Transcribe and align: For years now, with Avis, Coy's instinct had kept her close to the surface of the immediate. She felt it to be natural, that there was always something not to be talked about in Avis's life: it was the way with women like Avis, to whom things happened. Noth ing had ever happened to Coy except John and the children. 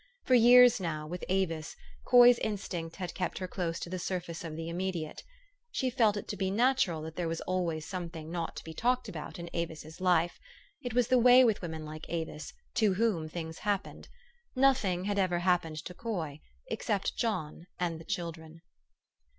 For 0.23 0.33
years 0.33 0.79
now, 0.79 1.05
with 1.05 1.23
Avis, 1.29 1.75
Coy's 2.07 2.39
instinct 2.39 2.95
had 2.95 3.13
kept 3.13 3.37
her 3.37 3.47
close 3.47 3.79
to 3.81 3.87
the 3.87 3.99
surface 3.99 4.43
of 4.43 4.55
the 4.55 4.67
immediate. 4.67 5.21
She 5.69 5.91
felt 5.91 6.17
it 6.17 6.27
to 6.29 6.35
be 6.35 6.49
natural, 6.49 7.03
that 7.03 7.15
there 7.17 7.27
was 7.27 7.39
always 7.41 7.85
something 7.85 8.31
not 8.31 8.55
to 8.55 8.63
be 8.63 8.73
talked 8.73 9.07
about 9.07 9.37
in 9.37 9.47
Avis's 9.53 10.01
life: 10.01 10.39
it 10.81 10.95
was 10.95 11.09
the 11.09 11.19
way 11.19 11.43
with 11.43 11.61
women 11.61 11.85
like 11.85 12.07
Avis, 12.09 12.51
to 12.77 12.95
whom 12.95 13.29
things 13.29 13.59
happened. 13.59 14.07
Noth 14.55 14.83
ing 14.83 15.03
had 15.05 15.19
ever 15.19 15.37
happened 15.37 15.77
to 15.85 15.93
Coy 15.93 16.41
except 16.65 17.15
John 17.15 17.67
and 17.79 17.99
the 17.99 18.03
children. 18.03 18.63